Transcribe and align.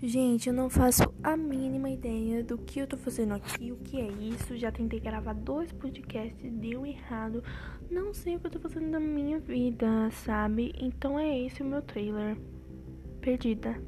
Gente, 0.00 0.48
eu 0.48 0.54
não 0.54 0.70
faço 0.70 1.02
a 1.24 1.36
mínima 1.36 1.90
ideia 1.90 2.44
do 2.44 2.56
que 2.56 2.78
eu 2.78 2.86
tô 2.86 2.96
fazendo 2.96 3.34
aqui, 3.34 3.72
o 3.72 3.76
que 3.78 4.00
é 4.00 4.06
isso. 4.06 4.56
Já 4.56 4.70
tentei 4.70 5.00
gravar 5.00 5.32
dois 5.32 5.72
podcasts, 5.72 6.52
deu 6.52 6.86
errado. 6.86 7.42
Não 7.90 8.14
sei 8.14 8.36
o 8.36 8.40
que 8.40 8.46
eu 8.46 8.50
tô 8.52 8.60
fazendo 8.60 8.92
da 8.92 9.00
minha 9.00 9.40
vida, 9.40 10.08
sabe? 10.12 10.72
Então 10.78 11.18
é 11.18 11.40
esse 11.40 11.64
o 11.64 11.66
meu 11.66 11.82
trailer. 11.82 12.38
Perdida. 13.20 13.82